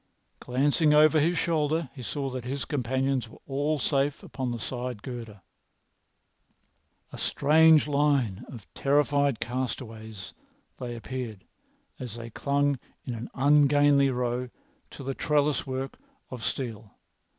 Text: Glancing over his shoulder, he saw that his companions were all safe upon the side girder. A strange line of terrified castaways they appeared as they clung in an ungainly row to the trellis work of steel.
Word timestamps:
Glancing 0.39 0.95
over 0.95 1.19
his 1.19 1.37
shoulder, 1.37 1.91
he 1.93 2.01
saw 2.01 2.31
that 2.31 2.43
his 2.43 2.65
companions 2.65 3.29
were 3.29 3.37
all 3.45 3.77
safe 3.77 4.23
upon 4.23 4.49
the 4.49 4.59
side 4.59 5.03
girder. 5.03 5.41
A 7.13 7.19
strange 7.19 7.87
line 7.87 8.43
of 8.51 8.65
terrified 8.73 9.39
castaways 9.39 10.33
they 10.79 10.95
appeared 10.95 11.43
as 11.99 12.15
they 12.15 12.31
clung 12.31 12.79
in 13.05 13.13
an 13.13 13.29
ungainly 13.35 14.09
row 14.09 14.49
to 14.89 15.03
the 15.03 15.13
trellis 15.13 15.67
work 15.67 15.99
of 16.31 16.43
steel. 16.43 16.97